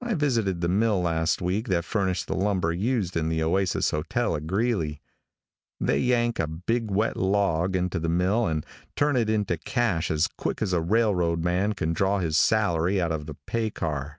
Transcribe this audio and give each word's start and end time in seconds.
I 0.00 0.14
visited 0.14 0.60
the 0.60 0.66
mill 0.66 1.02
last 1.02 1.40
week 1.40 1.68
that 1.68 1.84
furnished 1.84 2.26
the 2.26 2.34
lumber 2.34 2.72
used 2.72 3.16
in 3.16 3.28
the 3.28 3.44
Oasis 3.44 3.92
hotel 3.92 4.34
at 4.34 4.48
Greeley. 4.48 5.00
They 5.78 6.00
yank 6.00 6.40
a 6.40 6.48
big 6.48 6.90
wet 6.90 7.16
log 7.16 7.76
into 7.76 8.00
that 8.00 8.08
mill 8.08 8.48
and 8.48 8.66
turn 8.96 9.14
it 9.14 9.30
into 9.30 9.56
cash 9.56 10.10
as 10.10 10.26
quick 10.26 10.62
as 10.62 10.72
a 10.72 10.80
railroad 10.80 11.44
man 11.44 11.74
can 11.74 11.92
draw 11.92 12.18
his 12.18 12.36
salary 12.36 13.00
out 13.00 13.12
of 13.12 13.26
the 13.26 13.34
pay 13.46 13.70
car. 13.70 14.18